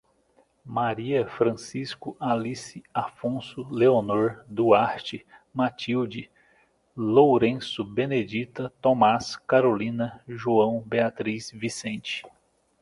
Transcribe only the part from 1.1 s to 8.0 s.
Francisco, Alice, Afonso, Leonor, Duarte, Matilde, Lourenço,